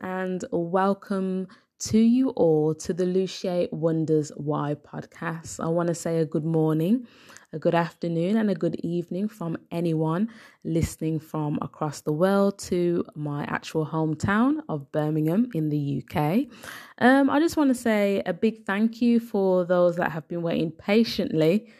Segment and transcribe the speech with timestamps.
[0.00, 1.46] and welcome
[1.78, 5.62] to you all to the Lucia Wonders Why podcast.
[5.62, 7.06] I want to say a good morning,
[7.52, 10.30] a good afternoon, and a good evening from anyone
[10.64, 16.46] listening from across the world to my actual hometown of Birmingham in the UK.
[16.98, 20.42] Um, I just want to say a big thank you for those that have been
[20.42, 21.72] waiting patiently,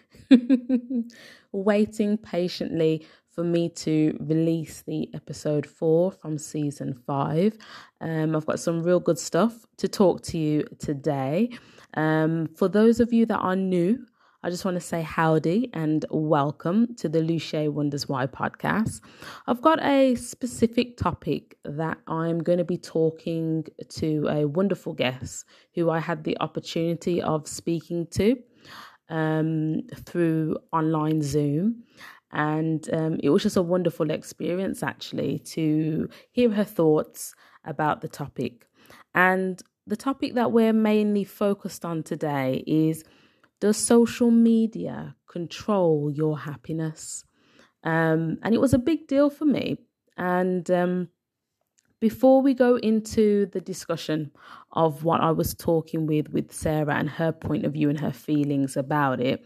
[1.53, 7.55] waiting patiently for me to release the episode four from season five.
[8.01, 11.51] Um, I've got some real good stuff to talk to you today.
[11.95, 14.07] Um, for those of you that are new,
[14.43, 19.03] I just want to say howdy and welcome to the Lucia Wonders Why podcast.
[19.47, 25.45] I've got a specific topic that I'm going to be talking to a wonderful guest
[25.75, 28.39] who I had the opportunity of speaking to
[29.09, 31.85] um, through online Zoom.
[32.33, 38.09] And um, it was just a wonderful experience, actually, to hear her thoughts about the
[38.09, 38.67] topic.
[39.15, 43.05] And the topic that we're mainly focused on today is
[43.61, 47.25] Does social media control your happiness?
[47.85, 49.79] Um, and it was a big deal for me.
[50.17, 51.09] And um,
[52.01, 54.33] before we go into the discussion
[54.73, 58.13] of what I was talking with with Sarah and her point of view and her
[58.13, 59.45] feelings about it,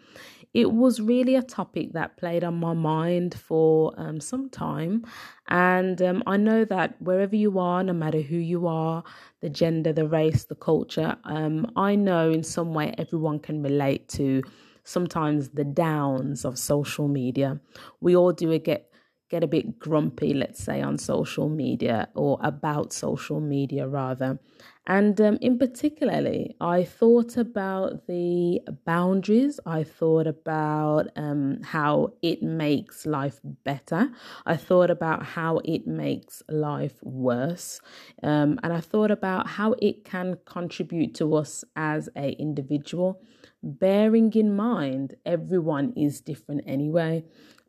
[0.52, 5.04] it was really a topic that played on my mind for um, some time.
[5.48, 9.04] And um, I know that wherever you are, no matter who you are,
[9.40, 14.08] the gender, the race, the culture, um, I know in some way everyone can relate
[14.10, 14.42] to
[14.84, 17.60] sometimes the downs of social media.
[18.00, 18.86] We all do get
[19.28, 24.40] get a bit grumpy, let's say, on social media or about social media rather.
[24.86, 29.60] And um, in particularly, I thought about the boundaries.
[29.66, 34.10] I thought about um, how it makes life better.
[34.46, 37.80] I thought about how it makes life worse.
[38.22, 43.20] Um, and I thought about how it can contribute to us as a individual,
[43.62, 47.22] bearing in mind everyone is different anyway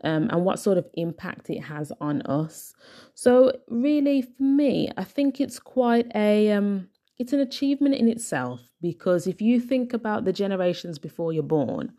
[0.04, 2.74] um, and what sort of impact it has on us.
[3.14, 6.88] So, really, for me, I think it's quite a um,
[7.22, 11.94] it's an achievement in itself because if you think about the generations before you're born,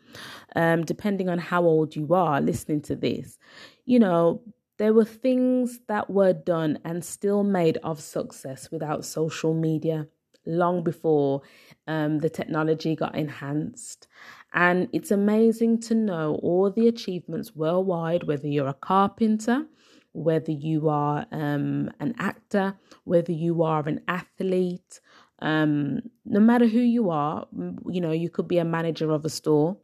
[0.56, 3.38] um, depending on how old you are listening to this,
[3.84, 4.42] you know,
[4.78, 10.08] there were things that were done and still made of success without social media
[10.44, 11.42] long before
[11.86, 14.08] um, the technology got enhanced.
[14.54, 19.66] And it's amazing to know all the achievements worldwide, whether you're a carpenter,
[20.12, 22.74] whether you are um, an actor,
[23.04, 25.00] whether you are an athlete,
[25.40, 27.46] um, no matter who you are,
[27.88, 29.76] you know, you could be a manager of a store.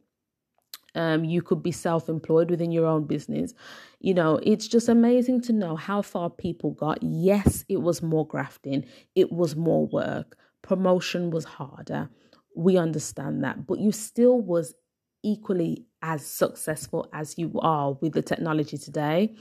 [0.95, 3.53] Um, you could be self employed within your own business.
[3.99, 6.97] You know, it's just amazing to know how far people got.
[7.03, 8.85] Yes, it was more grafting,
[9.15, 12.09] it was more work, promotion was harder
[12.55, 14.73] we understand that, but you still was
[15.23, 19.35] equally as successful as you are with the technology today.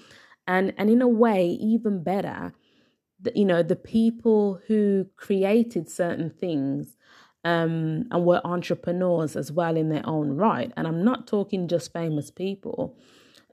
[0.49, 2.55] And and in a way, even better,
[3.21, 6.97] the, you know, the people who created certain things
[7.45, 10.73] um, and were entrepreneurs as well in their own right.
[10.77, 12.97] And I'm not talking just famous people.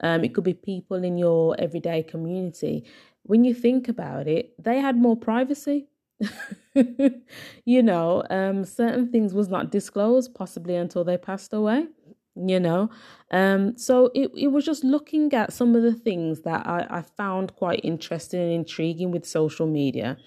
[0.01, 2.85] Um, it could be people in your everyday community.
[3.23, 5.87] When you think about it, they had more privacy.
[7.65, 11.87] you know, um, certain things was not disclosed possibly until they passed away.
[12.37, 12.89] You know,
[13.31, 17.01] um, so it, it was just looking at some of the things that I, I
[17.01, 20.17] found quite interesting and intriguing with social media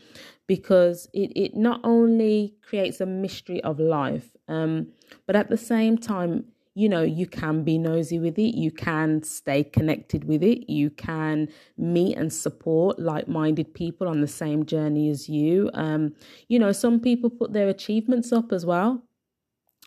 [0.47, 4.87] because it, it not only creates a mystery of life, um,
[5.27, 9.23] but at the same time, you know, you can be nosy with it, you can
[9.23, 14.65] stay connected with it, you can meet and support like minded people on the same
[14.65, 15.71] journey as you.
[15.75, 16.15] Um,
[16.49, 19.03] you know, some people put their achievements up as well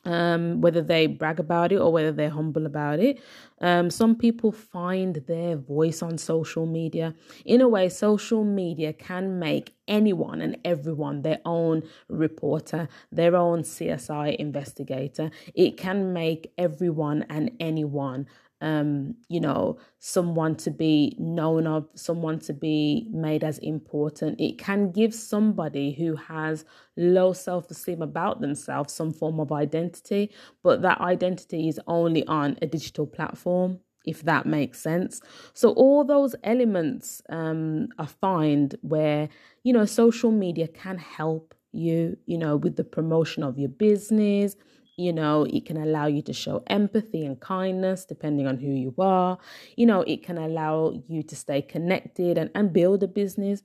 [0.06, 3.20] um, whether they brag about it or whether they're humble about it.
[3.60, 7.14] Um, some people find their voice on social media.
[7.46, 13.62] In a way, social media can make anyone and everyone their own reporter, their own
[13.62, 15.30] CSI investigator.
[15.54, 18.28] It can make everyone and anyone
[18.62, 24.40] um, you know, someone to be known of, someone to be made as important.
[24.40, 26.64] It can give somebody who has
[26.96, 30.32] low self esteem about themselves some form of identity,
[30.64, 33.80] but that identity is only on a digital platform.
[34.04, 35.22] If that makes sense.
[35.54, 39.30] So, all those elements um, are find where,
[39.64, 44.56] you know, social media can help you, you know, with the promotion of your business,
[45.02, 48.94] you know, it can allow you to show empathy and kindness depending on who you
[49.00, 49.38] are.
[49.76, 53.64] You know, it can allow you to stay connected and, and build a business.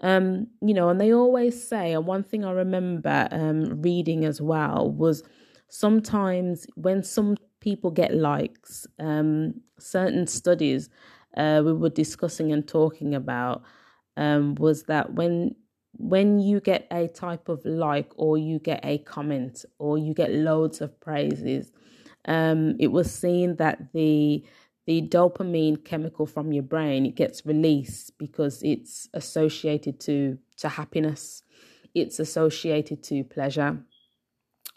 [0.00, 4.40] Um, you know, and they always say, and one thing I remember um, reading as
[4.40, 5.22] well was
[5.68, 10.88] sometimes when some people get likes, um, certain studies
[11.36, 13.62] uh, we were discussing and talking about
[14.16, 15.54] um, was that when
[15.98, 20.30] when you get a type of like or you get a comment or you get
[20.32, 21.72] loads of praises
[22.26, 24.44] um, it was seen that the
[24.86, 31.42] the dopamine chemical from your brain it gets released because it's associated to to happiness.
[31.94, 33.78] It's associated to pleasure.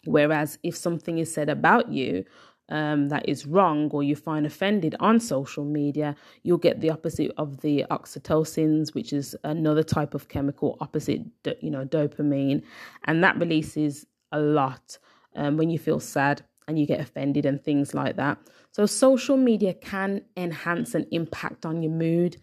[0.04, 2.24] Whereas if something is said about you
[2.70, 7.32] um, that is wrong or you find offended on social media, you'll get the opposite
[7.36, 11.22] of the oxytocins, which is another type of chemical opposite,
[11.60, 12.62] you know, dopamine,
[13.04, 14.98] and that releases a lot
[15.36, 18.38] um, when you feel sad and you get offended and things like that.
[18.70, 22.36] So social media can enhance and impact on your mood.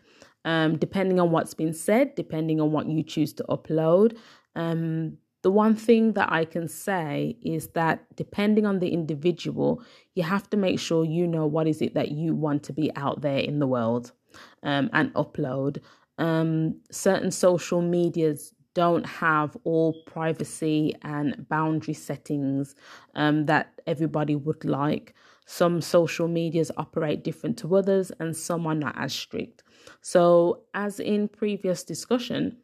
[0.46, 4.18] Um, depending on what's been said, depending on what you choose to upload.
[4.56, 9.84] Um, the one thing that I can say is that depending on the individual,
[10.16, 12.92] you have to make sure you know what is it that you want to be
[12.96, 14.12] out there in the world
[14.64, 15.80] um, and upload.
[16.18, 22.76] Um, certain social medias don't have all privacy and boundary settings
[23.16, 25.16] um, that everybody would like.
[25.46, 29.64] Some social medias operate different to others, and some are not as strict.
[30.02, 32.58] So, as in previous discussion,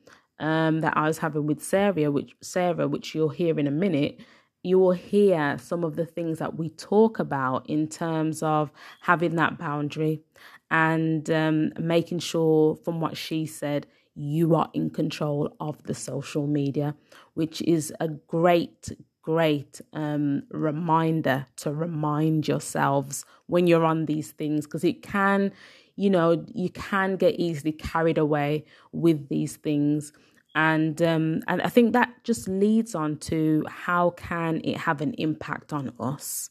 [0.43, 4.19] um, that I was having with Sarah, which Sarah, which you'll hear in a minute,
[4.61, 8.69] you will hear some of the things that we talk about in terms of
[9.01, 10.21] having that boundary
[10.69, 16.45] and um, making sure, from what she said, you are in control of the social
[16.45, 16.93] media,
[17.35, 18.91] which is a great,
[19.21, 25.53] great um, reminder to remind yourselves when you're on these things because it can
[25.95, 30.11] you know, you can get easily carried away with these things.
[30.55, 35.13] And um, and I think that just leads on to how can it have an
[35.17, 36.49] impact on us,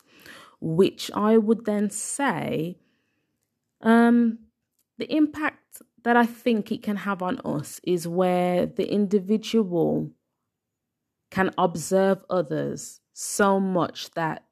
[0.60, 2.78] which I would then say,
[3.80, 4.38] um,
[4.98, 10.10] the impact that I think it can have on us is where the individual
[11.30, 14.44] can observe others so much that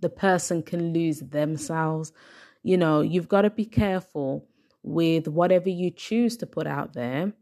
[0.00, 2.12] the person can lose themselves
[2.66, 4.44] you know, you've got to be careful
[4.82, 7.32] with whatever you choose to put out there.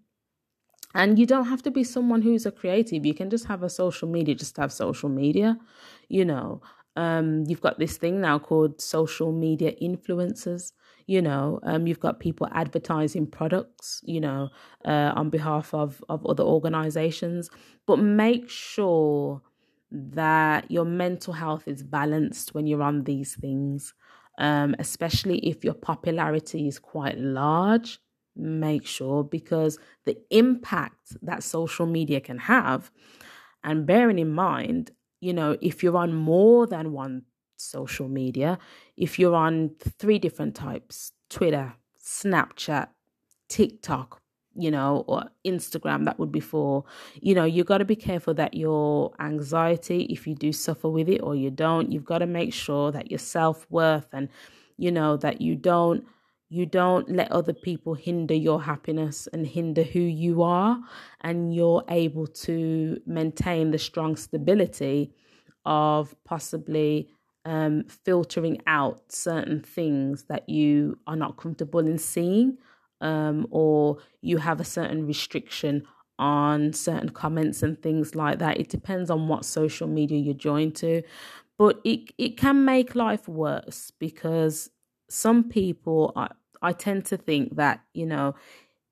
[0.94, 3.04] And you don't have to be someone who's a creative.
[3.04, 5.58] You can just have a social media, just have social media,
[6.08, 6.62] you know.
[6.96, 10.72] Um, you've got this thing now called social media influencers.
[11.06, 14.48] You know, um, you've got people advertising products, you know,
[14.84, 17.50] uh, on behalf of, of other organizations.
[17.86, 19.42] But make sure
[19.90, 23.94] that your mental health is balanced when you're on these things
[24.38, 28.00] um, especially if your popularity is quite large.
[28.36, 32.90] Make sure because the impact that social media can have,
[33.62, 37.22] and bearing in mind, you know, if you're on more than one
[37.56, 38.58] social media,
[38.96, 41.74] if you're on three different types Twitter,
[42.04, 42.88] Snapchat,
[43.48, 44.20] TikTok,
[44.56, 46.84] you know, or Instagram, that would be for,
[47.20, 51.08] you know, you've got to be careful that your anxiety, if you do suffer with
[51.08, 54.28] it or you don't, you've got to make sure that your self worth and,
[54.76, 56.04] you know, that you don't.
[56.48, 60.78] You don't let other people hinder your happiness and hinder who you are,
[61.22, 65.12] and you're able to maintain the strong stability
[65.64, 67.10] of possibly
[67.44, 72.58] um, filtering out certain things that you are not comfortable in seeing
[73.00, 75.86] um, or you have a certain restriction
[76.18, 78.58] on certain comments and things like that.
[78.58, 81.02] It depends on what social media you're joined to.
[81.58, 84.70] But it, it can make life worse because
[85.14, 86.28] some people, I,
[86.60, 88.34] I tend to think that, you know,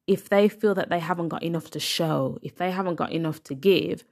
[0.06, 3.42] if they feel that they haven't got enough to show, if they haven't got enough
[3.44, 4.04] to give,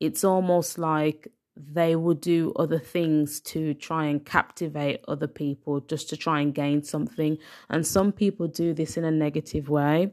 [0.00, 6.08] it's almost like they will do other things to try and captivate other people just
[6.10, 7.38] to try and gain something.
[7.70, 10.12] And some people do this in a negative way.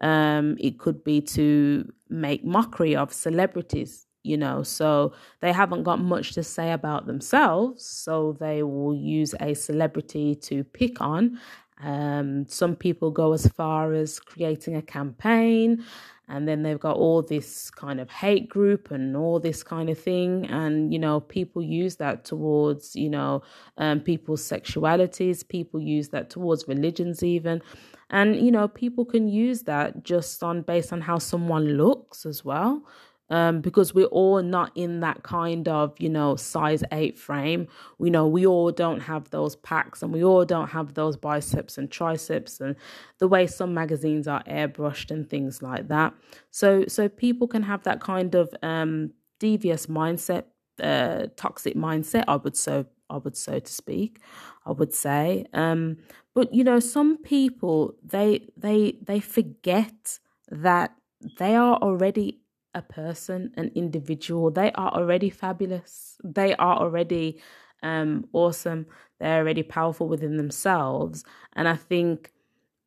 [0.00, 6.00] Um, it could be to make mockery of celebrities, you know, so they haven't got
[6.00, 11.38] much to say about themselves, so they will use a celebrity to pick on.
[11.82, 15.84] Um, some people go as far as creating a campaign
[16.28, 19.98] and then they've got all this kind of hate group and all this kind of
[19.98, 23.42] thing and you know people use that towards you know
[23.78, 27.62] um, people's sexualities people use that towards religions even
[28.10, 32.44] and you know people can use that just on based on how someone looks as
[32.44, 32.82] well
[33.30, 37.66] um, because we're all not in that kind of, you know, size eight frame.
[37.98, 41.76] We know we all don't have those packs and we all don't have those biceps
[41.78, 42.76] and triceps and
[43.18, 46.14] the way some magazines are airbrushed and things like that.
[46.50, 50.44] So, so people can have that kind of um, devious mindset,
[50.80, 52.24] uh, toxic mindset.
[52.28, 54.20] I would so, I would so to speak.
[54.64, 55.98] I would say, um,
[56.34, 60.18] but you know, some people they they they forget
[60.50, 60.94] that
[61.38, 62.40] they are already
[62.76, 64.52] a person, an individual.
[64.52, 66.18] They are already fabulous.
[66.24, 67.40] They are already
[67.82, 68.86] um, awesome.
[69.20, 71.24] They're already powerful within themselves.
[71.54, 72.32] And I think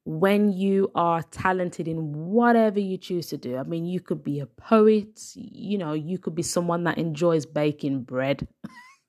[0.05, 4.39] when you are talented in whatever you choose to do, I mean, you could be
[4.39, 8.47] a poet, you know, you could be someone that enjoys baking bread.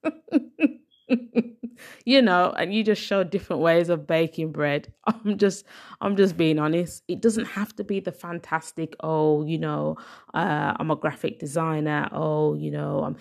[2.05, 4.93] you know, and you just show different ways of baking bread.
[5.05, 5.65] I'm just,
[6.01, 7.03] I'm just being honest.
[7.09, 8.95] It doesn't have to be the fantastic.
[9.01, 9.97] Oh, you know,
[10.35, 12.09] uh, I'm a graphic designer.
[12.13, 13.17] Oh, you know, um,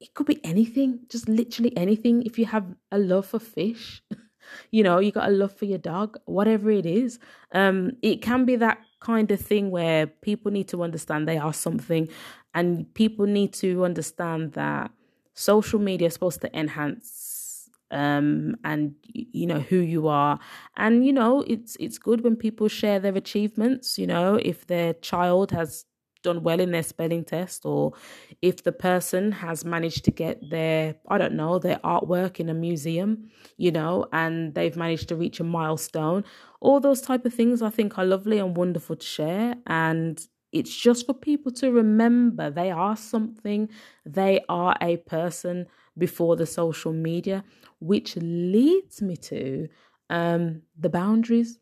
[0.00, 1.00] it could be anything.
[1.08, 2.22] Just literally anything.
[2.22, 4.02] If you have a love for fish,
[4.70, 6.18] you know, you got a love for your dog.
[6.24, 7.18] Whatever it is,
[7.52, 11.52] um, it can be that kind of thing where people need to understand they are
[11.52, 12.08] something,
[12.54, 14.90] and people need to understand that
[15.34, 20.38] social media is supposed to enhance um, and you know who you are.
[20.76, 24.94] And you know it's it's good when people share their achievements you know if their
[24.94, 25.84] child has
[26.22, 27.92] done well in their spelling test or
[28.40, 32.54] if the person has managed to get their i don't know their artwork in a
[32.54, 36.24] museum you know and they've managed to reach a milestone.
[36.60, 39.56] All those type of things i think are lovely and wonderful to share.
[39.66, 43.68] And it's just for people to remember they are something
[44.04, 45.66] they are a person
[45.98, 47.44] before the social media
[47.80, 49.68] which leads me to
[50.10, 51.58] um, the boundaries.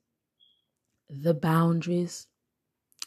[1.09, 2.27] The boundaries.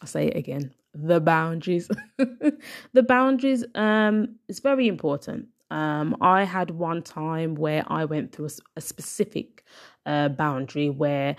[0.02, 0.74] I'll say it again.
[0.94, 1.90] The boundaries.
[2.18, 5.50] the boundaries um, is very important.
[5.72, 9.64] Um, I had one time where I went through a, a specific
[10.06, 11.36] uh, boundary where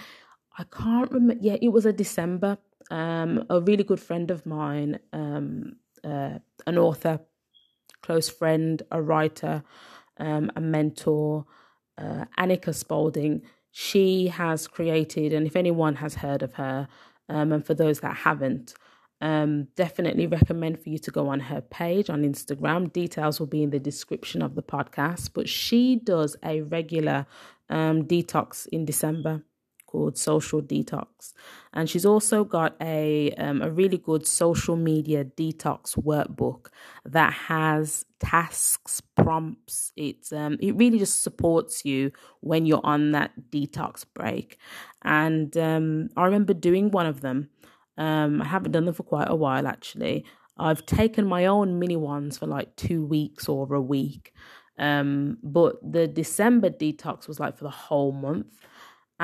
[0.59, 1.43] I can't remember.
[1.43, 2.59] Yeah, it was a December.
[2.91, 7.21] Um, a really good friend of mine, um, uh, an author,
[8.03, 9.65] close friend, a writer,
[10.19, 11.47] um, a mentor,
[11.99, 13.43] uh, Annika Spaulding.
[13.71, 16.89] She has created, and if anyone has heard of her,
[17.29, 18.75] um, and for those that haven't,
[19.21, 22.93] um, definitely recommend for you to go on her page on Instagram.
[22.93, 25.31] Details will be in the description of the podcast.
[25.33, 27.27] But she does a regular
[27.71, 29.43] um, detox in December
[29.95, 31.35] called Social Detox,
[31.73, 36.67] and she's also got a um, a really good social media detox workbook
[37.05, 39.93] that has tasks, prompts.
[39.97, 42.11] It's um, it really just supports you
[42.41, 44.59] when you're on that detox break.
[45.03, 47.51] And um, I remember doing one of them.
[47.97, 50.25] Um, I haven't done them for quite a while actually.
[50.59, 54.33] I've taken my own mini ones for like two weeks or a week.
[54.77, 58.47] Um, but the December detox was like for the whole month.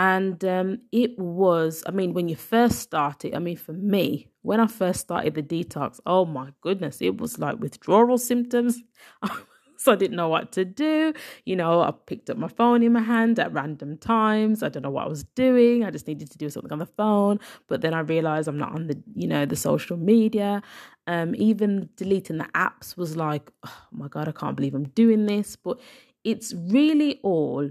[0.00, 4.58] And um, it was, I mean, when you first started, I mean, for me, when
[4.58, 8.80] I first started the detox, oh my goodness, it was like withdrawal symptoms.
[9.76, 11.12] so I didn't know what to do.
[11.44, 14.62] You know, I picked up my phone in my hand at random times.
[14.62, 15.84] I don't know what I was doing.
[15.84, 17.38] I just needed to do something on the phone.
[17.68, 20.62] But then I realized I'm not on the, you know, the social media.
[21.08, 25.26] Um, even deleting the apps was like, oh my God, I can't believe I'm doing
[25.26, 25.56] this.
[25.56, 25.78] But
[26.24, 27.70] it's really all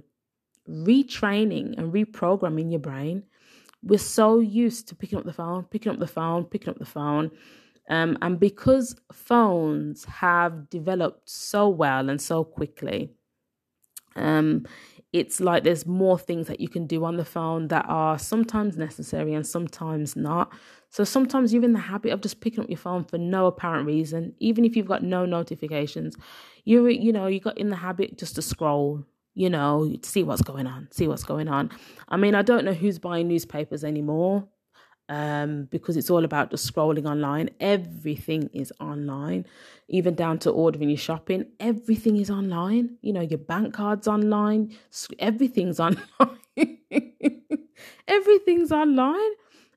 [0.69, 3.23] retraining and reprogramming your brain.
[3.81, 6.85] We're so used to picking up the phone, picking up the phone, picking up the
[6.85, 7.31] phone.
[7.89, 13.11] Um, and because phones have developed so well and so quickly,
[14.15, 14.65] um,
[15.11, 18.77] it's like there's more things that you can do on the phone that are sometimes
[18.77, 20.53] necessary and sometimes not.
[20.91, 23.87] So sometimes you're in the habit of just picking up your phone for no apparent
[23.87, 26.15] reason, even if you've got no notifications.
[26.63, 30.41] You're, you know, you got in the habit just to scroll, you know, see what's
[30.41, 31.71] going on, see what's going on.
[32.07, 34.47] I mean, I don't know who's buying newspapers anymore
[35.09, 37.49] um, because it's all about just scrolling online.
[37.59, 39.45] Everything is online,
[39.87, 41.45] even down to ordering your shopping.
[41.59, 42.97] Everything is online.
[43.01, 44.75] You know, your bank card's online,
[45.17, 46.37] everything's online.
[48.07, 49.31] everything's online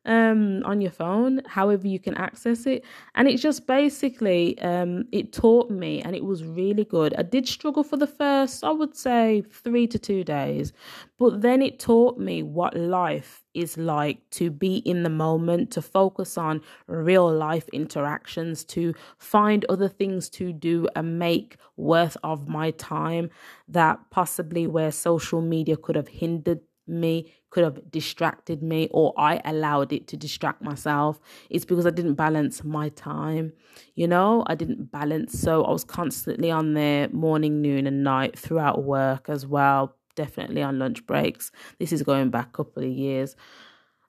[0.04, 2.85] um, on your phone, however you can access it.
[3.14, 7.14] And it just basically um, it taught me, and it was really good.
[7.16, 10.73] I did struggle for the first, I would say, three to two days,
[11.18, 15.82] but then it taught me what life is like to be in the moment, to
[15.82, 22.49] focus on real life interactions, to find other things to do and make worth of
[22.49, 23.30] my time
[23.68, 29.40] that possibly where social media could have hindered me, could have distracted me, or I
[29.44, 31.20] allowed it to distract myself.
[31.50, 33.52] It's because I didn't balance my time.
[33.94, 35.38] You know, I didn't balance.
[35.38, 40.62] So I was constantly on there morning, noon, and night throughout work as well, definitely
[40.62, 41.50] on lunch breaks.
[41.78, 43.36] This is going back a couple of years.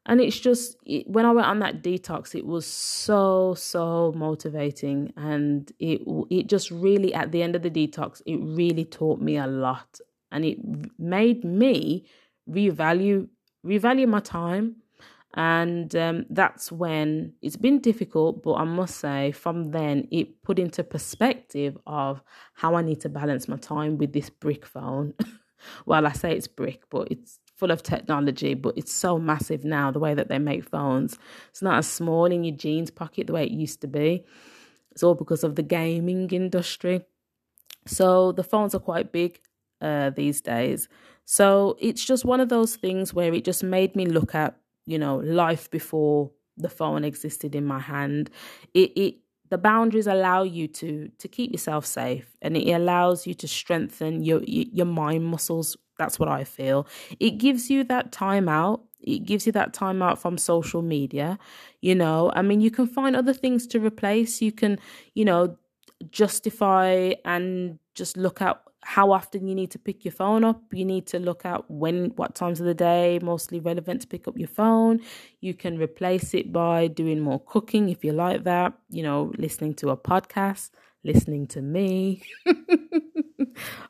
[0.05, 5.13] And it's just it, when I went on that detox, it was so so motivating,
[5.15, 9.37] and it it just really at the end of the detox, it really taught me
[9.37, 9.99] a lot,
[10.29, 10.57] and it
[10.99, 12.05] made me
[12.49, 13.27] revalue
[13.65, 14.77] revalue my time.
[15.35, 20.59] And um, that's when it's been difficult but i must say from then it put
[20.59, 22.21] into perspective of
[22.53, 25.15] how i need to balance my time with this brick phone.
[25.87, 29.89] Well i say it's brick but it's full of technology but it's so massive now
[29.89, 31.17] the way that they make phones.
[31.49, 34.25] It's not as small in your jeans pocket the way it used to be.
[34.91, 37.05] It's all because of the gaming industry.
[37.87, 39.39] So the phones are quite big
[39.81, 40.87] uh, these days
[41.25, 44.99] so it's just one of those things where it just made me look at, you
[44.99, 48.29] know, life before the phone existed in my hand.
[48.73, 49.15] It it
[49.49, 54.23] the boundaries allow you to to keep yourself safe and it allows you to strengthen
[54.23, 55.77] your your mind muscles.
[55.97, 56.87] That's what i feel.
[57.19, 58.81] It gives you that time out.
[58.99, 61.37] It gives you that time out from social media
[61.81, 62.31] you know.
[62.35, 64.41] I mean you can find other things to replace.
[64.41, 64.79] You can
[65.13, 65.57] you know
[66.11, 70.61] justify and just look at how often you need to pick your phone up.
[70.71, 74.27] You need to look at when, what times of the day mostly relevant to pick
[74.27, 74.99] up your phone.
[75.41, 79.73] You can replace it by doing more cooking if you like that, you know, listening
[79.75, 80.71] to a podcast,
[81.03, 82.23] listening to me.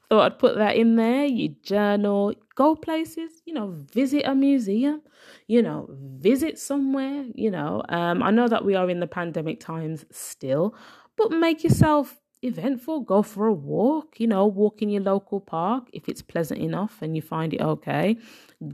[0.10, 1.26] Thought I'd put that in there.
[1.26, 5.02] You journal, go places, you know, visit a museum,
[5.48, 7.84] you know, visit somewhere, you know.
[7.90, 10.76] Um, I know that we are in the pandemic times still,
[11.18, 15.90] but make yourself eventful, go for a walk, you know, walk in your local park
[15.94, 18.18] if it's pleasant enough and you find it okay.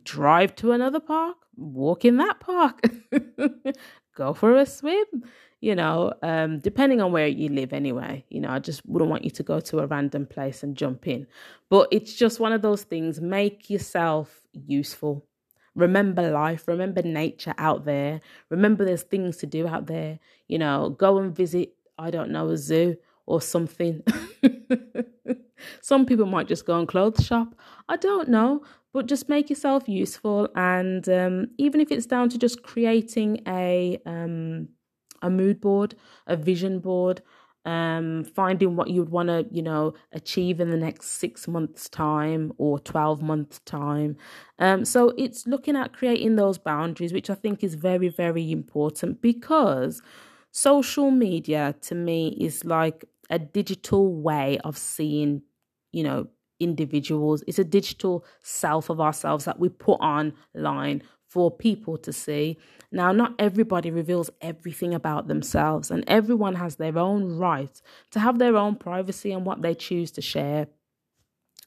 [0.04, 2.82] Drive to another park, walk in that park,
[4.16, 5.06] go for a swim,
[5.62, 8.26] you know, um, depending on where you live anyway.
[8.30, 11.08] You know, I just wouldn't want you to go to a random place and jump
[11.08, 11.28] in.
[11.70, 15.26] But it's just one of those things, make yourself useful.
[15.76, 20.20] Remember life, remember nature out there, remember there's things to do out there.
[20.48, 22.98] You know, go and visit, I don't know, a zoo
[23.30, 24.04] or something.
[25.82, 27.56] Some people might just go and clothes shop.
[27.88, 28.64] I don't know,
[28.94, 30.50] but just make yourself useful.
[30.56, 34.70] And um, even if it's down to just creating a um,
[35.22, 35.96] a mood board,
[36.28, 37.22] a vision board,
[37.66, 42.54] um, finding what you'd want to, you know, achieve in the next six months' time
[42.58, 44.16] or 12 months' time.
[44.60, 49.22] Um, so it's looking at creating those boundaries, which I think is very, very important
[49.22, 50.02] because
[50.52, 55.42] social media to me is like a digital way of seeing,
[55.92, 56.28] you know,
[56.60, 57.44] individuals.
[57.48, 62.58] It's a digital self of ourselves that we put online for people to see.
[62.92, 68.40] Now, not everybody reveals everything about themselves, and everyone has their own right to have
[68.40, 70.68] their own privacy and what they choose to share.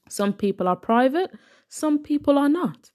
[0.08, 1.30] Some people are private,
[1.68, 2.90] some people are not.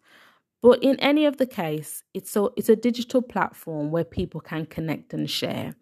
[0.62, 4.66] But in any of the case, it's so it's a digital platform where people can
[4.66, 5.76] connect and share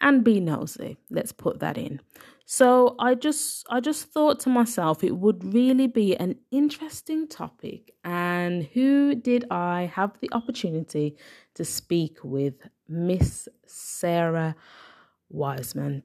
[0.00, 0.96] and be nosy.
[1.10, 2.00] Let's put that in.
[2.46, 7.92] So I just I just thought to myself it would really be an interesting topic
[8.04, 11.16] and who did I have the opportunity
[11.54, 12.54] to speak with
[12.88, 14.54] Miss Sarah
[15.28, 16.02] Wiseman.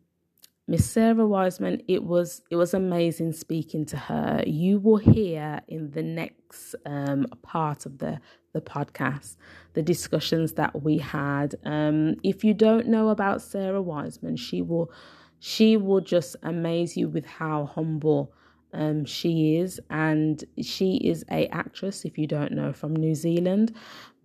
[0.70, 4.44] Miss Sarah Wiseman, it was it was amazing speaking to her.
[4.46, 8.20] You will hear in the next um, part of the
[8.54, 9.38] the podcast
[9.74, 11.56] the discussions that we had.
[11.64, 14.92] Um, if you don't know about Sarah Wiseman, she will
[15.40, 18.34] she will just amaze you with how humble
[18.74, 22.06] um, she is, and she is a actress.
[22.06, 23.76] If you don't know, from New Zealand,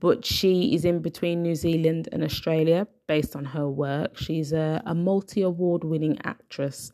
[0.01, 4.18] but she is in between New Zealand and Australia based on her work.
[4.18, 6.90] She's a, a multi award winning actress,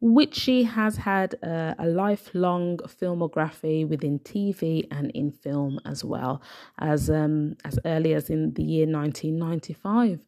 [0.00, 6.40] which she has had a, a, lifelong filmography within TV and in film as well
[6.78, 10.20] as um, as early as in the year 1995.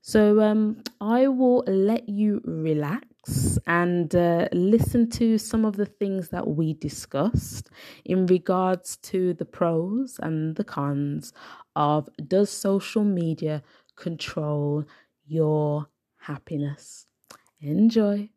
[0.00, 6.30] So um, I will let you relax and uh, listen to some of the things
[6.30, 7.68] that we discussed
[8.06, 11.34] in regards to the pros and the cons
[11.76, 13.62] of does social media
[13.96, 14.84] control
[15.26, 17.06] your happiness?
[17.60, 18.30] Enjoy.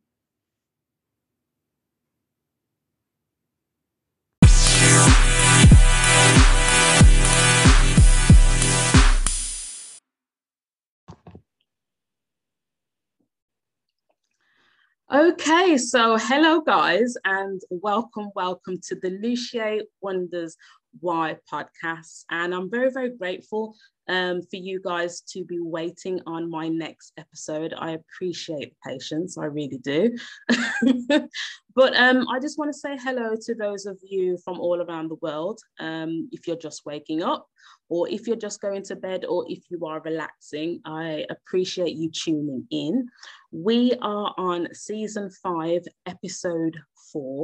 [15.13, 20.56] Okay, so hello guys, and welcome, welcome to the Lucia Wonders
[21.00, 22.26] Why podcasts.
[22.30, 23.76] And I'm very, very grateful
[24.08, 27.74] um, for you guys to be waiting on my next episode.
[27.78, 30.18] I appreciate the patience, I really do.
[31.76, 35.10] but um, I just want to say hello to those of you from all around
[35.10, 35.60] the world.
[35.80, 37.48] Um, if you're just waking up,
[37.90, 42.10] or if you're just going to bed, or if you are relaxing, I appreciate you
[42.10, 43.08] tuning in.
[43.52, 46.78] We are on season five, episode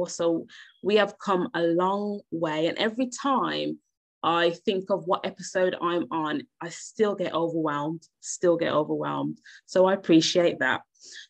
[0.08, 0.46] So
[0.82, 2.66] we have come a long way.
[2.66, 3.78] And every time
[4.22, 9.38] I think of what episode I'm on, I still get overwhelmed, still get overwhelmed.
[9.66, 10.82] So I appreciate that.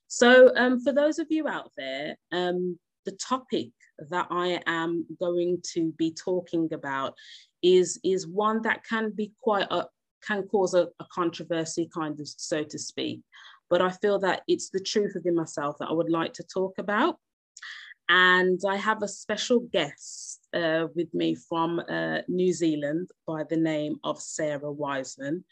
[0.06, 3.68] So um, for those of you out there, um, the topic
[4.10, 7.14] that I am going to be talking about
[7.62, 9.86] is, is one that can be quite a,
[10.26, 13.20] can cause a, a controversy kind of, so to speak.
[13.68, 16.78] But I feel that it's the truth within myself that I would like to talk
[16.78, 17.18] about.
[18.08, 23.56] And I have a special guest uh, with me from uh, New Zealand by the
[23.56, 25.44] name of Sarah Wiseman.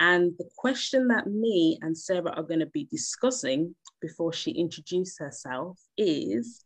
[0.00, 5.18] And the question that me and Sarah are going to be discussing before she introduces
[5.18, 6.64] herself is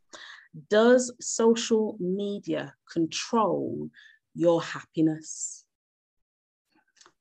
[0.68, 3.88] Does social media control
[4.34, 5.64] your happiness?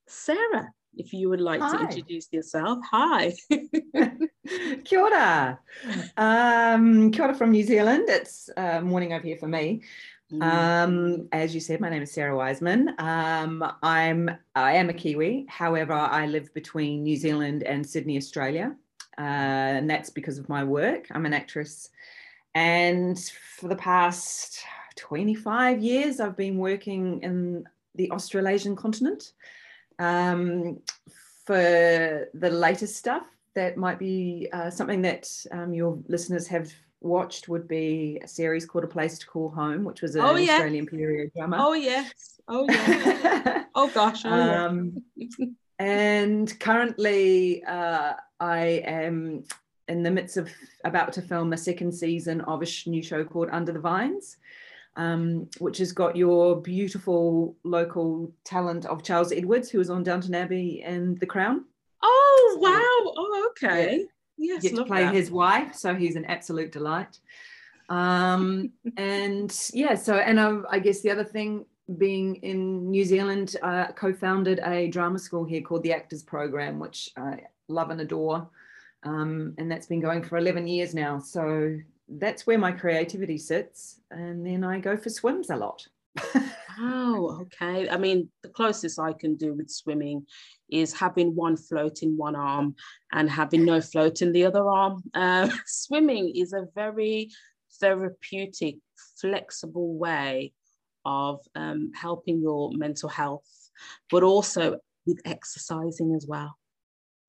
[0.06, 1.78] Sarah, if you would like Hi.
[1.78, 2.80] to introduce yourself.
[2.92, 3.34] Hi.
[4.84, 5.60] Kia ora.
[6.18, 8.06] Um, kia ora from New Zealand.
[8.08, 9.84] It's uh, morning over here for me.
[10.32, 10.44] Mm.
[10.44, 12.96] Um, as you said, my name is Sarah Wiseman.
[13.00, 15.46] Um, I'm I am a Kiwi.
[15.50, 18.76] However, I live between New Zealand and Sydney, Australia,
[19.18, 21.08] uh, and that's because of my work.
[21.12, 21.90] I'm an actress,
[22.56, 23.20] and
[23.58, 24.62] for the past
[24.96, 29.34] 25 years, I've been working in the Australasian continent.
[30.02, 30.80] Um,
[31.46, 37.50] for the latest stuff, that might be uh, something that um, your listeners have watched
[37.50, 40.38] would be a series called A Place to Call Home, which was an oh.
[40.38, 41.58] Australian period drama.
[41.60, 42.40] Oh yes.
[42.48, 43.66] Oh yeah.
[43.76, 44.24] oh gosh.
[44.26, 45.48] Oh, um, yeah.
[45.80, 49.44] and currently, uh, I am
[49.88, 50.50] in the midst of
[50.86, 54.38] about to film a second season of a new show called Under the Vines.
[54.98, 60.36] Um, which has got your beautiful local talent of Charles Edwards, who was on Downton
[60.36, 61.64] Abbey and The Crown.
[62.04, 63.14] Oh wow!
[63.16, 64.00] Oh okay.
[64.00, 64.06] Yeah.
[64.42, 65.14] Yes, get to play that.
[65.14, 67.20] his wife, so he's an absolute delight.
[67.90, 71.66] Um, and yeah, so and I, I, guess the other thing
[71.98, 77.12] being in New Zealand, uh, co-founded a drama school here called the Actors Program, which
[77.16, 78.50] I love and adore,
[79.04, 81.20] um, and that's been going for eleven years now.
[81.20, 81.78] So
[82.20, 85.86] that's where my creativity sits, and then I go for swims a lot.
[86.80, 87.90] oh, okay.
[87.90, 90.26] I mean, the closest I can do with swimming
[90.70, 92.76] is having one float in one arm
[93.14, 95.04] and having no float in the other arm.
[95.14, 97.30] Uh, swimming is a very
[97.80, 98.78] therapeutic,
[99.20, 100.54] flexible way
[101.06, 103.48] of um, helping your mental health,
[104.10, 106.58] but also with exercising as well.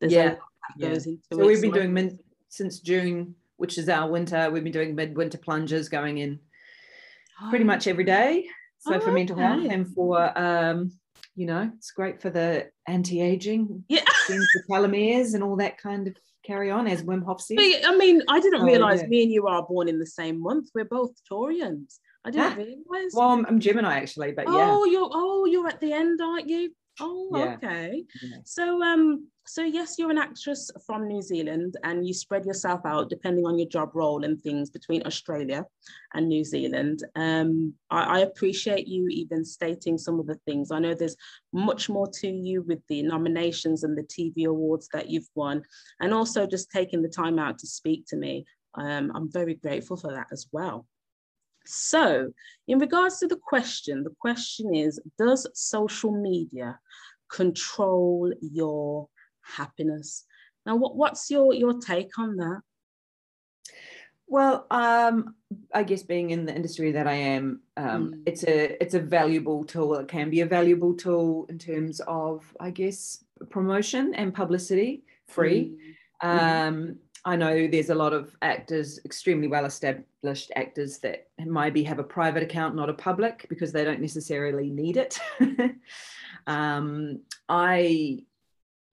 [0.01, 0.35] There's yeah.
[0.77, 0.99] yeah.
[0.99, 2.18] so we've been doing min-
[2.49, 4.51] since June, which is our winter.
[4.51, 6.40] We've been doing midwinter plunges going in
[7.40, 7.48] oh.
[7.48, 8.48] pretty much every day.
[8.81, 9.44] So oh, for mental okay.
[9.44, 10.90] health and for um,
[11.37, 16.16] you know, it's great for the anti-aging, yeah, the telomeres and all that kind of
[16.44, 17.57] carry on as Wim Hof says.
[17.61, 19.07] I mean, I didn't oh, realize yeah.
[19.07, 20.70] me and you are born in the same month.
[20.75, 22.01] We're both Taurians.
[22.25, 23.12] I didn't realize.
[23.14, 24.70] Well, I'm, I'm, Gemini actually, but oh, yeah.
[24.72, 26.75] Oh, you're oh, you're at the end, aren't you?
[27.01, 27.55] Oh, yeah.
[27.55, 28.05] okay.
[28.23, 28.37] Yeah.
[28.45, 33.11] So um so yes, you're an actress from New Zealand and you spread yourself out
[33.11, 35.65] depending on your job role and things between Australia
[36.15, 37.03] and New Zealand.
[37.17, 40.71] Um, I, I, appreciate you even stating some of the things.
[40.71, 41.17] I know there's
[41.53, 45.63] much more to you with the nominations and the TV awards that you've won,
[46.01, 48.45] and also just taking the time out to speak to me.
[48.75, 50.87] Um, I'm very grateful for that as well.
[51.66, 52.33] So,
[52.68, 56.79] in regards to the question, the question is Does social media
[57.31, 59.09] control your
[59.42, 60.25] happiness?
[60.66, 62.61] Now, what, what's your, your take on that?
[64.29, 65.35] Well, um,
[65.75, 68.22] I guess being in the industry that I am, um, mm.
[68.25, 69.94] it's a it's a valuable tool.
[69.96, 75.77] It can be a valuable tool in terms of, I guess, promotion and publicity, free.
[76.25, 76.68] Mm.
[76.68, 82.01] Um, I know there's a lot of actors, extremely well established actors, that maybe have
[82.01, 85.21] a private account, not a public, because they don't necessarily need it.
[86.47, 88.25] um, I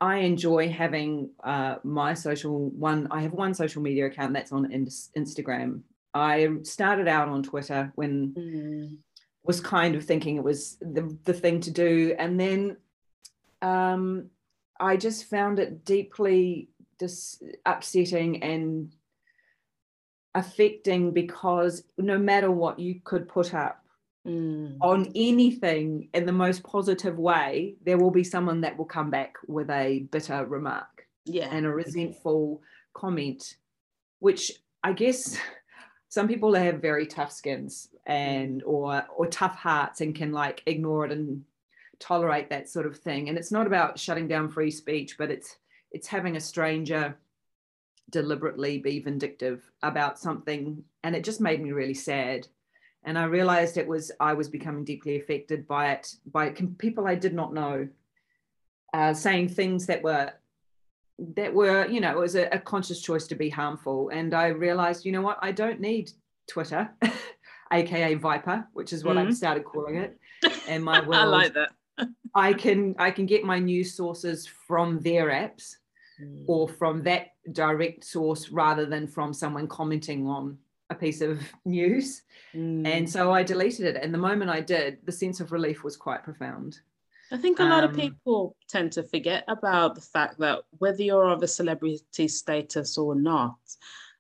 [0.02, 3.08] I enjoy having uh, my social one.
[3.10, 5.82] I have one social media account that's on Instagram.
[6.14, 8.98] I started out on Twitter when mm.
[9.44, 12.78] was kind of thinking it was the, the thing to do, and then
[13.62, 14.30] um,
[14.80, 18.94] I just found it deeply dis- upsetting and
[20.36, 23.84] affecting because no matter what you could put up
[24.28, 24.78] mm.
[24.82, 29.36] on anything in the most positive way, there will be someone that will come back
[29.48, 31.50] with a bitter remark yeah.
[31.52, 32.62] and a resentful
[32.94, 33.56] comment,
[34.20, 34.52] which
[34.84, 35.38] I guess
[36.10, 41.06] some people have very tough skins and or or tough hearts and can like ignore
[41.06, 41.44] it and
[42.00, 43.30] tolerate that sort of thing.
[43.30, 45.58] And it's not about shutting down free speech, but it's
[45.92, 47.18] it's having a stranger
[48.10, 52.48] deliberately be vindictive about something and it just made me really sad.
[53.04, 57.16] And i realized it was i was becoming deeply affected by it by people i
[57.16, 57.88] did not know
[58.94, 60.34] uh, saying things that were
[61.36, 64.10] that were you know it was a, a, conscious choice to be harmful.
[64.10, 66.12] And i realized you know what i don't need
[66.48, 66.90] twitter
[67.72, 69.28] aka viper which is what mm-hmm.
[69.28, 70.18] i've started calling it
[70.68, 71.72] and my world i like that
[72.36, 75.76] i can i can get my news sources from their apps
[76.22, 76.44] mm.
[76.48, 80.58] or from that direct source rather than from someone commenting on
[80.90, 82.24] a piece of news.
[82.54, 82.88] Mm.
[82.88, 84.04] And so I deleted it.
[84.04, 86.80] And the moment I did, the sense of relief was quite profound.
[87.32, 91.04] I think a lot um, of people tend to forget about the fact that whether
[91.04, 93.58] you're of a celebrity status or not,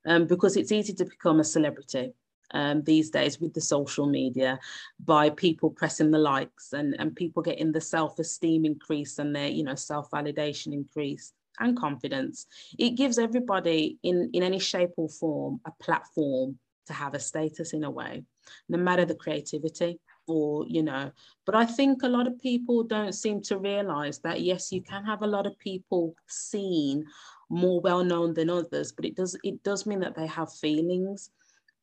[0.05, 2.13] um, because it's easy to become a celebrity
[2.51, 4.59] um, these days with the social media
[5.05, 9.63] by people pressing the likes and, and people getting the self-esteem increase and their, you
[9.63, 12.47] know, self-validation increase and confidence.
[12.77, 16.57] It gives everybody in, in any shape or form a platform
[16.87, 18.23] to have a status in a way,
[18.67, 21.11] no matter the creativity or, you know.
[21.45, 25.03] But I think a lot of people don't seem to realize that, yes, you can
[25.05, 27.05] have a lot of people seen
[27.49, 31.31] more well known than others, but it does it does mean that they have feelings.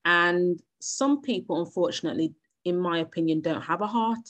[0.06, 2.32] And some people, unfortunately,
[2.64, 4.28] in my opinion, don't have a heart.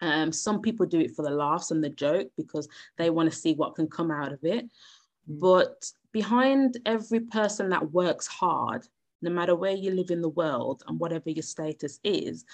[0.00, 3.36] Um, some people do it for the laughs and the joke because they want to
[3.36, 4.64] see what can come out of it.
[4.64, 5.40] Mm.
[5.40, 8.86] But behind every person that works hard,
[9.22, 12.44] no matter where you live in the world and whatever your status is,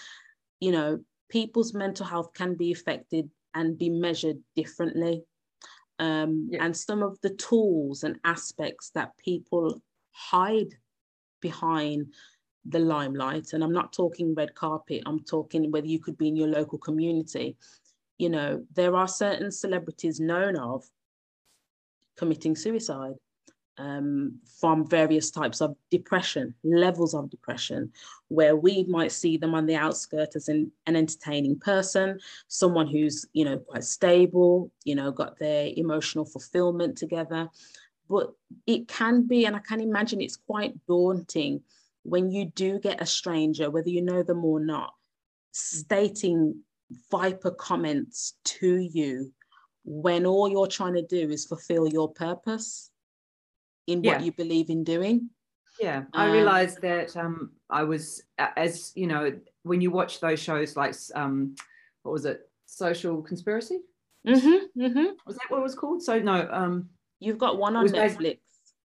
[0.58, 5.22] you know, people's mental health can be affected and be measured differently.
[5.98, 6.64] Um, yeah.
[6.64, 10.74] And some of the tools and aspects that people hide
[11.42, 12.06] behind
[12.64, 16.36] the limelight and i'm not talking red carpet i'm talking whether you could be in
[16.36, 17.56] your local community
[18.18, 20.84] you know there are certain celebrities known of
[22.16, 23.14] committing suicide
[23.78, 27.90] um, from various types of depression, levels of depression,
[28.28, 33.26] where we might see them on the outskirts as an, an entertaining person, someone who's,
[33.32, 37.48] you know, quite stable, you know, got their emotional fulfillment together.
[38.12, 38.34] But
[38.66, 41.62] it can be, and I can imagine it's quite daunting
[42.02, 44.92] when you do get a stranger, whether you know them or not,
[45.52, 46.60] stating
[47.10, 49.32] viper comments to you
[49.84, 52.90] when all you're trying to do is fulfill your purpose
[53.86, 54.12] in yeah.
[54.12, 55.30] what you believe in doing.
[55.80, 60.38] Yeah, I um, realized that um, I was, as you know, when you watch those
[60.38, 61.54] shows like, um,
[62.02, 63.80] what was it, Social Conspiracy?
[64.28, 65.06] Mm-hmm, mm-hmm.
[65.26, 66.02] Was that what it was called?
[66.02, 66.90] So no, um,
[67.22, 68.38] you've got one on Netflix.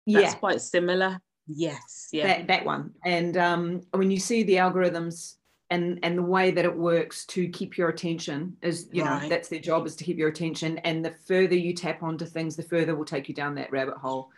[0.06, 0.34] That's yeah.
[0.34, 1.20] quite similar.
[1.46, 2.26] Yes, yeah.
[2.26, 2.92] That, that one.
[3.04, 5.36] And um, when you see the algorithms
[5.70, 9.22] and and the way that it works to keep your attention is you right.
[9.22, 12.24] know that's their job is to keep your attention and the further you tap onto
[12.24, 14.30] things the further will take you down that rabbit hole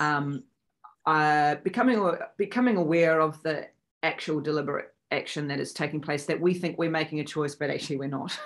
[0.00, 0.42] um
[1.06, 3.66] uh becoming becoming aware of the
[4.02, 7.68] actual deliberate action that is taking place that we think we're making a choice but
[7.68, 8.38] actually we're not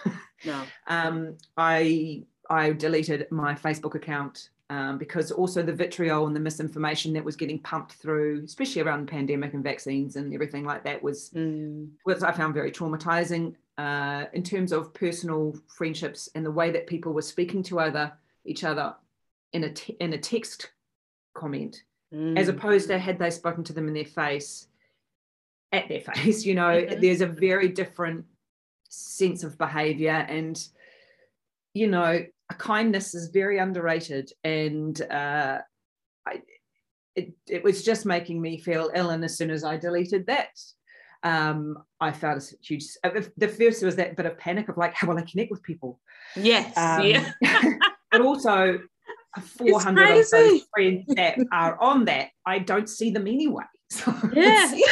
[0.45, 6.41] no um i i deleted my facebook account um, because also the vitriol and the
[6.41, 10.83] misinformation that was getting pumped through, especially around the pandemic and vaccines and everything like
[10.85, 11.89] that, was mm.
[12.05, 16.87] was I found very traumatizing uh, in terms of personal friendships and the way that
[16.87, 18.13] people were speaking to other
[18.45, 18.95] each other
[19.53, 20.71] in a te- in a text
[21.35, 22.37] comment, mm.
[22.37, 24.67] as opposed to had they spoken to them in their face,
[25.73, 26.45] at their face.
[26.45, 27.01] You know, mm-hmm.
[27.01, 28.25] there's a very different
[28.89, 30.67] sense of behavior and
[31.75, 35.59] you know kindness is very underrated and uh,
[36.27, 36.43] I,
[37.15, 40.51] it, it was just making me feel ill and as soon as i deleted that
[41.23, 44.95] um, i felt a huge uh, the first was that bit of panic of like
[44.95, 46.01] how will i connect with people?
[46.37, 47.33] Yes um, yeah.
[48.13, 48.81] but also
[49.39, 53.65] 400 of those friends that are on that i don't see them anyway.
[53.89, 54.73] So yeah.
[54.73, 54.91] it's,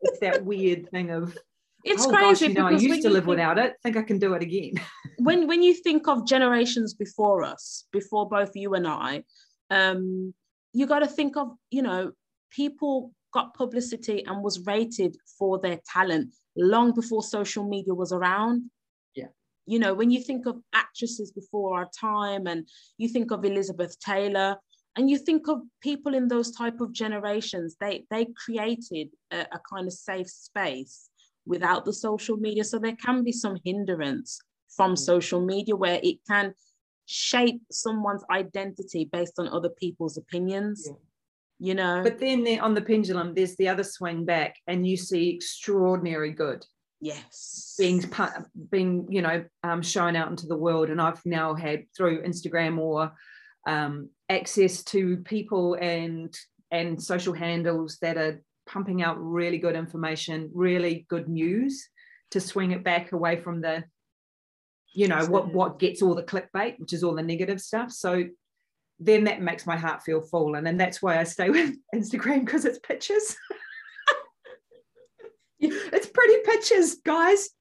[0.00, 1.38] it's that weird thing of
[1.84, 2.48] it's oh, crazy.
[2.48, 3.74] Gosh, you know, I used to live think, without it.
[3.82, 4.74] Think I can do it again.
[5.18, 9.24] when when you think of generations before us, before both you and I,
[9.70, 10.34] um,
[10.72, 12.12] you got to think of you know
[12.50, 18.70] people got publicity and was rated for their talent long before social media was around.
[19.14, 19.28] Yeah.
[19.66, 23.96] You know, when you think of actresses before our time, and you think of Elizabeth
[24.00, 24.56] Taylor,
[24.96, 29.60] and you think of people in those type of generations, they they created a, a
[29.72, 31.08] kind of safe space
[31.46, 32.64] without the social media.
[32.64, 34.40] So there can be some hindrance
[34.76, 36.54] from social media where it can
[37.06, 40.84] shape someone's identity based on other people's opinions.
[40.86, 40.96] Yeah.
[41.62, 44.96] You know, but then there, on the pendulum, there's the other swing back, and you
[44.96, 46.64] see extraordinary good.
[47.02, 48.02] Yes, being
[48.70, 52.78] being you know um, shown out into the world, and I've now had through Instagram
[52.78, 53.12] or
[53.66, 56.34] um, access to people and
[56.70, 61.88] and social handles that are pumping out really good information, really good news
[62.30, 63.82] to swing it back away from the,
[64.94, 67.90] you know, what what gets all the clickbait, which is all the negative stuff.
[67.90, 68.24] So
[69.00, 70.54] then that makes my heart feel full.
[70.54, 73.36] And then that's why I stay with Instagram because it's pictures.
[75.58, 77.50] it's pretty pictures, guys.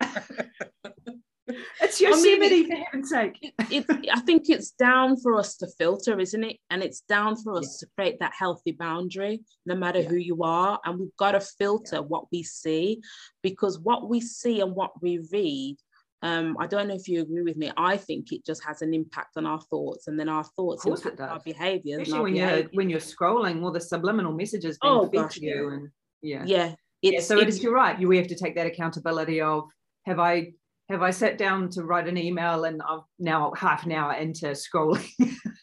[1.82, 3.38] It's Yosemite, I mean, for heaven's sake.
[3.42, 6.58] it, it, I think it's down for us to filter, isn't it?
[6.70, 7.88] And it's down for us yeah.
[7.88, 10.10] to create that healthy boundary, no matter yeah.
[10.10, 10.80] who you are.
[10.86, 12.02] And we've got to filter yeah.
[12.02, 13.02] what we see
[13.42, 15.78] because what we see and what we read.
[16.22, 17.72] Um, I don't know if you agree with me.
[17.78, 21.22] I think it just has an impact on our thoughts, and then our thoughts impact
[21.22, 22.02] our behaviors.
[22.02, 25.70] Especially when you're when you're scrolling, all the subliminal messages being oh, fed to you,
[25.70, 25.90] and
[26.22, 26.74] yeah, yeah.
[27.02, 27.64] yeah so it is.
[27.64, 27.98] You're right.
[27.98, 29.70] You we have to take that accountability of
[30.06, 30.54] have I
[30.90, 34.48] have I sat down to write an email and I'm now half an hour into
[34.48, 35.08] scrolling.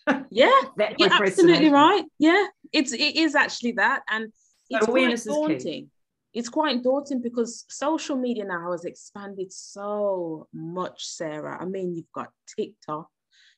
[0.30, 0.60] yeah,
[0.98, 2.04] you're absolutely right.
[2.18, 4.32] Yeah, it's it is actually that, and
[4.70, 5.90] so it's quite daunting.
[6.32, 11.58] It's quite daunting because social media now has expanded so much, Sarah.
[11.60, 13.08] I mean, you've got TikTok,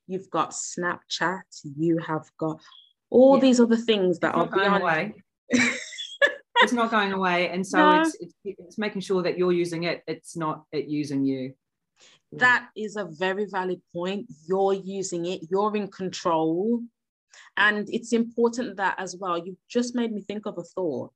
[0.06, 1.42] you've got Snapchat,
[1.76, 2.60] you have got
[3.10, 3.40] all yeah.
[3.42, 5.14] these other things that it's are beyond.
[6.62, 7.48] It's not going away.
[7.50, 8.00] And so no.
[8.00, 10.02] it's, it's, it's making sure that you're using it.
[10.06, 11.54] It's not it using you.
[12.32, 14.26] That is a very valid point.
[14.46, 15.42] You're using it.
[15.50, 16.82] You're in control.
[17.56, 21.14] And it's important that as well you've just made me think of a thought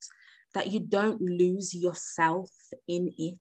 [0.55, 2.51] that you don't lose yourself
[2.89, 3.39] in it.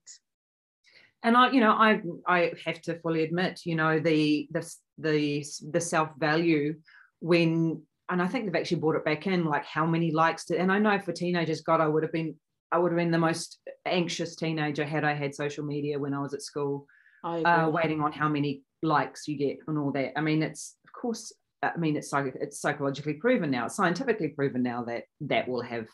[1.23, 5.45] And i you know i i have to fully admit you know the the the,
[5.69, 6.75] the self value
[7.19, 10.57] when and I think they've actually brought it back in, like how many likes did,
[10.57, 12.35] and I know for teenagers, God, I would have been,
[12.71, 16.19] I would have been the most anxious teenager had I had social media when I
[16.19, 16.85] was at school,
[17.23, 20.11] uh, waiting on how many likes you get and all that.
[20.17, 21.31] I mean, it's of course,
[21.63, 25.61] I mean, it's like it's psychologically proven now, it's scientifically proven now that that will
[25.61, 25.87] have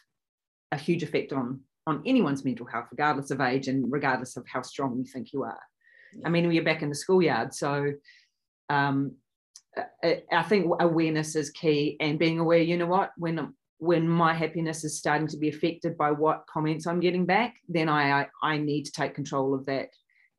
[0.71, 4.61] a huge effect on on anyone's mental health, regardless of age and regardless of how
[4.61, 5.59] strong you think you are.
[6.13, 6.27] Yeah.
[6.27, 7.93] I mean, we're back in the schoolyard, so
[8.69, 9.15] um,
[10.03, 14.83] I think awareness is key and being aware, you know what, when when my happiness
[14.83, 18.57] is starting to be affected by what comments I'm getting back, then I, I, I
[18.57, 19.89] need to take control of that.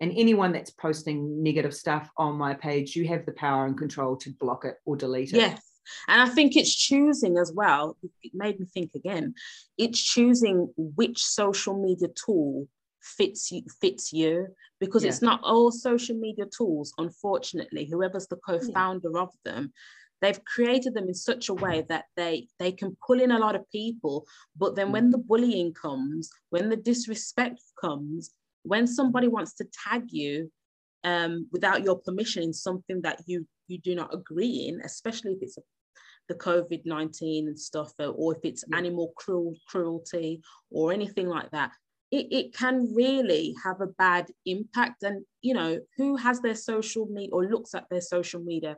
[0.00, 4.16] And anyone that's posting negative stuff on my page, you have the power and control
[4.16, 5.36] to block it or delete it.
[5.36, 5.60] Yes.
[6.08, 7.96] And I think it's choosing as well.
[8.22, 9.34] It made me think again.
[9.76, 12.68] It's choosing which social media tool
[13.02, 14.46] fits you fits you
[14.80, 15.08] because yeah.
[15.08, 19.20] it's not all social media tools unfortunately whoever's the co-founder yeah.
[19.20, 19.72] of them
[20.20, 23.54] they've created them in such a way that they they can pull in a lot
[23.54, 29.54] of people but then when the bullying comes when the disrespect comes when somebody wants
[29.54, 30.50] to tag you
[31.04, 35.38] um, without your permission in something that you you do not agree in especially if
[35.42, 35.62] it's a,
[36.28, 41.70] the covid-19 and stuff or if it's animal cruel, cruelty or anything like that
[42.10, 45.02] it, it can really have a bad impact.
[45.02, 48.76] And, you know, who has their social media or looks at their social media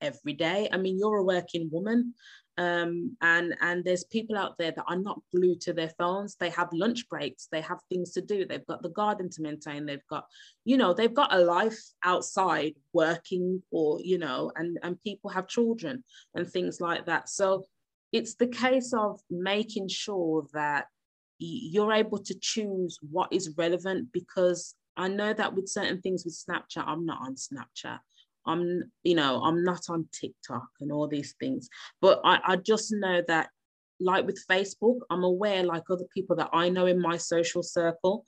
[0.00, 0.68] every day?
[0.72, 2.14] I mean, you're a working woman.
[2.56, 6.50] Um, and and there's people out there that are not glued to their phones they
[6.50, 10.08] have lunch breaks they have things to do they've got the garden to maintain they've
[10.10, 10.24] got
[10.64, 15.46] you know they've got a life outside working or you know and and people have
[15.46, 16.02] children
[16.34, 17.64] and things like that so
[18.10, 20.86] it's the case of making sure that
[21.38, 26.36] you're able to choose what is relevant because I know that with certain things with
[26.36, 27.98] Snapchat, I'm not on Snapchat.
[28.46, 31.68] I'm, you know, I'm not on TikTok and all these things.
[32.00, 33.50] But I, I just know that,
[34.00, 38.24] like with Facebook, I'm aware, like other people that I know in my social circle,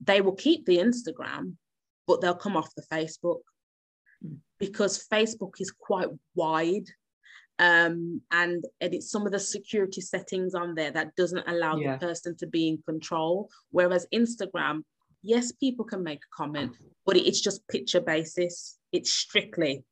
[0.00, 1.54] they will keep the Instagram,
[2.06, 3.40] but they'll come off the Facebook
[4.22, 4.36] hmm.
[4.58, 6.86] because Facebook is quite wide
[7.58, 11.96] um, and edit some of the security settings on there that doesn't allow yeah.
[11.96, 13.50] the person to be in control.
[13.70, 14.82] Whereas Instagram,
[15.22, 18.78] yes, people can make a comment, but it's just picture basis.
[18.92, 19.84] It's strictly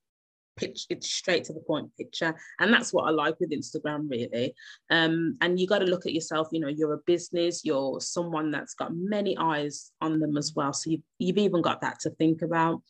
[0.57, 4.55] pitch it's straight to the point picture and that's what i like with instagram really
[4.91, 8.51] um and you got to look at yourself you know you're a business you're someone
[8.51, 12.11] that's got many eyes on them as well so you've, you've even got that to
[12.11, 12.83] think about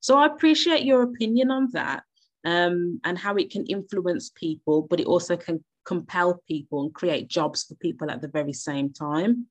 [0.00, 2.02] so i appreciate your opinion on that
[2.44, 7.28] um, and how it can influence people, but it also can compel people and create
[7.28, 9.46] jobs for people at the very same time.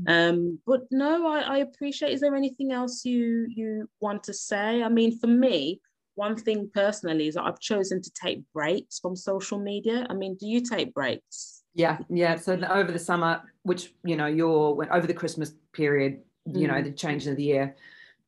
[0.00, 0.30] Mm.
[0.30, 2.12] Um, but no, I, I appreciate.
[2.12, 4.82] Is there anything else you you want to say?
[4.82, 5.80] I mean, for me,
[6.14, 10.06] one thing personally is that I've chosen to take breaks from social media.
[10.08, 11.62] I mean, do you take breaks?
[11.74, 12.36] Yeah, yeah.
[12.36, 16.72] So over the summer, which you know, you're over the Christmas period, you mm.
[16.72, 17.76] know, the change of the year,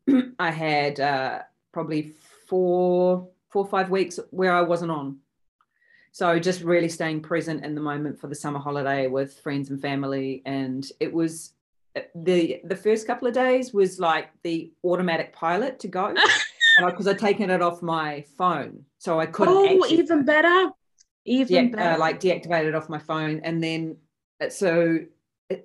[0.38, 1.42] I had uh,
[1.72, 2.14] probably
[2.46, 5.18] four, four, or five weeks where I wasn't on.
[6.10, 9.80] So just really staying present in the moment for the summer holiday with friends and
[9.80, 11.52] family, and it was
[12.16, 16.12] the the first couple of days was like the automatic pilot to go
[16.84, 19.54] because I'd taken it off my phone, so I couldn't.
[19.56, 20.70] Oh, even better,
[21.24, 21.94] even de- uh, better.
[21.94, 23.96] Uh, like deactivated off my phone, and then
[24.40, 24.98] uh, so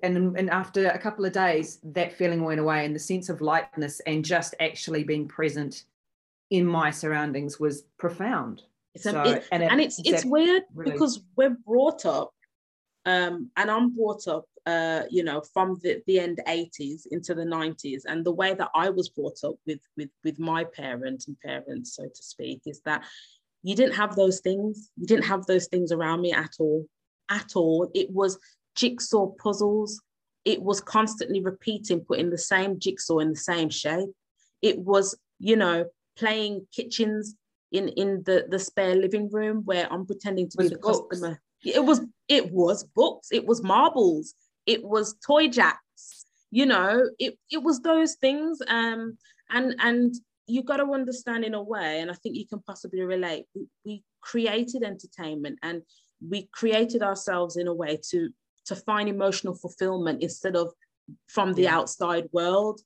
[0.04, 3.40] and and after a couple of days, that feeling went away, and the sense of
[3.40, 5.84] lightness and just actually being present
[6.50, 8.62] in my surroundings was profound.
[8.96, 10.92] So, it, and, it, and, it's it's weird really...
[10.92, 12.32] because we're brought up,
[13.06, 17.44] um, and I'm brought up uh, you know, from the, the end 80s into the
[17.44, 18.02] 90s.
[18.06, 21.96] And the way that I was brought up with, with, with my parent and parents,
[21.96, 23.04] so to speak, is that
[23.62, 24.90] you didn't have those things.
[24.96, 26.86] You didn't have those things around me at all,
[27.30, 27.90] at all.
[27.94, 28.38] It was
[28.74, 30.00] jigsaw puzzles.
[30.44, 34.10] It was constantly repeating, putting the same jigsaw in the same shape.
[34.62, 35.86] It was, you know,
[36.20, 37.34] playing kitchens
[37.72, 41.08] in in the the spare living room where I'm pretending to be the books.
[41.10, 41.40] customer.
[41.64, 43.28] It was it was books.
[43.32, 44.34] It was marbles
[44.66, 49.16] it was toy jacks you know it, it was those things um
[49.50, 50.14] and and
[50.46, 53.66] you got to understand in a way and i think you can possibly relate we,
[53.84, 55.82] we created entertainment and
[56.28, 58.30] we created ourselves in a way to
[58.66, 60.72] to find emotional fulfillment instead of
[61.26, 62.80] from the outside world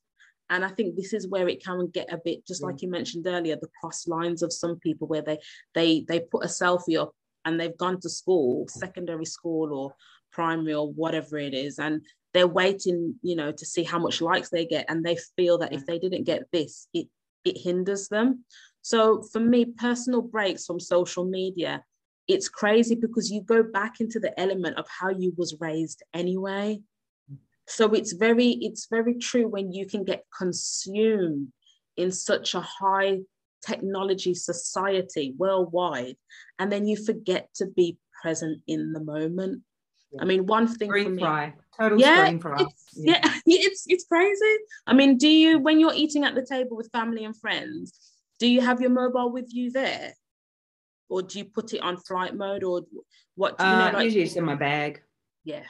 [0.50, 2.66] and i think this is where it can get a bit just yeah.
[2.66, 2.82] like mm.
[2.82, 5.38] you mentioned earlier the cross lines of some people where they
[5.74, 7.12] they they put a selfie up
[7.44, 9.94] and they've gone to school secondary school or
[10.32, 14.50] primary or whatever it is and they're waiting you know to see how much likes
[14.50, 17.08] they get and they feel that if they didn't get this it
[17.44, 18.44] it hinders them.
[18.82, 21.84] So for me personal breaks from social media
[22.26, 26.80] it's crazy because you go back into the element of how you was raised anyway
[27.66, 31.52] so it's very it's very true when you can get consumed
[31.96, 33.18] in such a high
[33.64, 36.16] technology society worldwide
[36.58, 39.62] and then you forget to be present in the moment
[40.20, 42.28] I mean, one thing for me, fry, total yeah.
[42.28, 43.20] It's, yeah.
[43.22, 44.56] yeah, it's it's crazy.
[44.86, 47.98] I mean, do you when you're eating at the table with family and friends,
[48.38, 50.14] do you have your mobile with you there,
[51.08, 52.82] or do you put it on flight mode, or
[53.34, 53.58] what?
[53.58, 55.02] Do you uh, know, like, usually it's in my bag.
[55.44, 55.64] Yeah,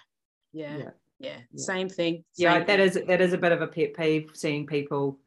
[0.52, 0.90] yeah, yeah.
[1.24, 1.38] Yeah.
[1.56, 2.24] Same thing.
[2.32, 5.18] Same yeah, that is that is a bit of a pet peeve seeing people,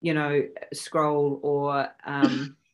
[0.00, 1.88] you know, scroll or.
[2.04, 2.56] um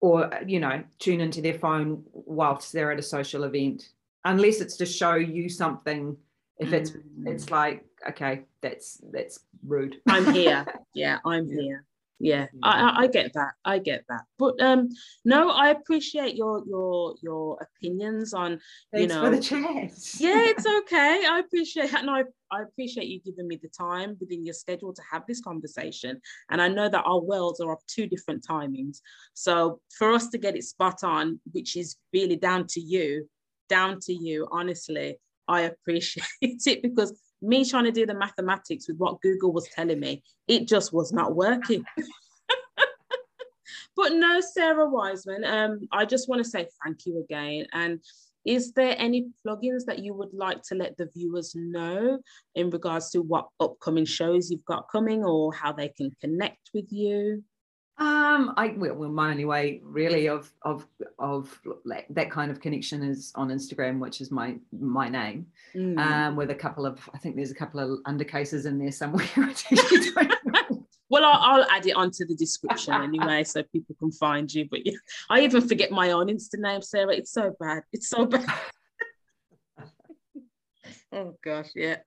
[0.00, 3.90] or you know tune into their phone whilst they're at a social event
[4.24, 6.16] unless it's to show you something
[6.58, 7.26] if it's mm.
[7.26, 11.60] it's like okay that's that's rude i'm here yeah i'm yeah.
[11.60, 11.84] here
[12.20, 14.22] yeah, I, I get that i get that.
[14.38, 14.90] But um
[15.24, 18.60] no i appreciate your your your opinions on
[18.92, 21.24] Thanks you know for the chance yeah it's okay.
[21.26, 25.02] I appreciate and I, I appreciate you giving me the time within your schedule to
[25.10, 26.20] have this conversation.
[26.50, 29.00] And i know that our worlds are of two different timings.
[29.34, 33.28] So for us to get it spot on which is really down to you
[33.70, 35.18] down to you, honestly.
[35.48, 40.00] I appreciate it because me trying to do the mathematics with what Google was telling
[40.00, 41.84] me, it just was not working.
[43.96, 47.66] but no, Sarah Wiseman, um, I just want to say thank you again.
[47.72, 48.00] And
[48.44, 52.18] is there any plugins that you would like to let the viewers know
[52.54, 56.86] in regards to what upcoming shows you've got coming or how they can connect with
[56.90, 57.44] you?
[58.00, 60.86] Um, I well, my only way really of of
[61.18, 61.60] of
[62.08, 65.98] that kind of connection is on Instagram, which is my my name, mm.
[65.98, 69.28] um, with a couple of I think there's a couple of undercases in there somewhere.
[71.10, 74.66] well, I'll, I'll, add it onto the description anyway, so people can find you.
[74.70, 74.96] But yeah,
[75.28, 77.14] I even forget my own Insta name, Sarah.
[77.14, 77.82] It's so bad.
[77.92, 78.46] It's so bad.
[81.12, 81.98] oh gosh, yeah.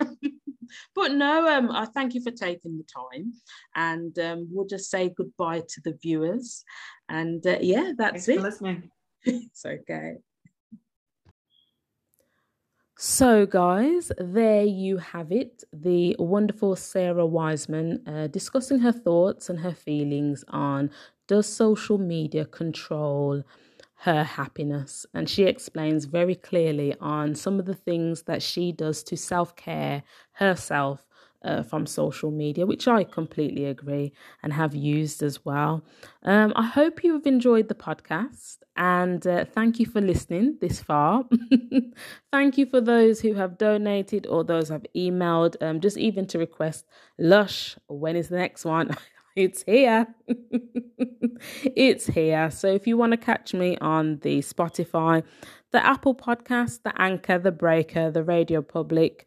[0.96, 3.34] But no, um, I thank you for taking the time,
[3.76, 6.64] and um, we'll just say goodbye to the viewers.
[7.10, 8.42] And uh, yeah, that's Thanks it.
[8.42, 8.90] listening.
[9.24, 10.16] it's okay.
[12.98, 15.64] So, guys, there you have it.
[15.74, 20.92] The wonderful Sarah Wiseman uh, discussing her thoughts and her feelings on
[21.28, 23.44] does social media control
[24.04, 25.06] her happiness.
[25.14, 29.56] And she explains very clearly on some of the things that she does to self
[29.56, 31.06] care herself
[31.44, 35.84] uh, from social media, which I completely agree and have used as well.
[36.24, 41.26] Um, I hope you've enjoyed the podcast and uh, thank you for listening this far.
[42.32, 46.40] thank you for those who have donated or those have emailed, um, just even to
[46.40, 46.86] request
[47.20, 47.76] Lush.
[47.88, 48.96] When is the next one?
[49.36, 50.08] it's here.
[51.76, 52.52] it's here.
[52.52, 55.24] So if you want to catch me on the Spotify,
[55.72, 59.26] the Apple Podcast, the Anchor, the Breaker, the Radio Public,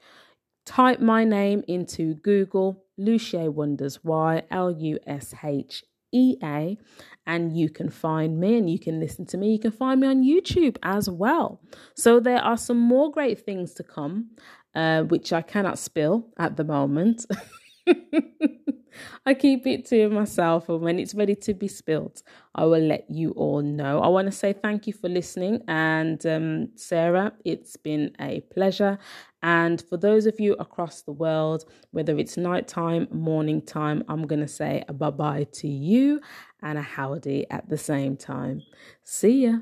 [0.64, 6.78] type my name into Google, Lushea Wonders Y L U S H E A,
[7.26, 9.52] and you can find me and you can listen to me.
[9.52, 11.60] You can find me on YouTube as well.
[11.94, 14.30] So there are some more great things to come,
[14.74, 17.26] uh, which I cannot spill at the moment.
[19.26, 22.22] I keep it to myself, and when it's ready to be spilled,
[22.54, 24.00] I will let you all know.
[24.00, 28.98] I want to say thank you for listening, and um, Sarah, it's been a pleasure.
[29.42, 34.40] And for those of you across the world, whether it's nighttime, morning time, I'm going
[34.40, 36.20] to say a bye bye to you
[36.62, 38.62] and a howdy at the same time.
[39.04, 39.58] See ya.